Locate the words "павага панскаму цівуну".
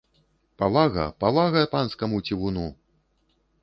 1.25-2.67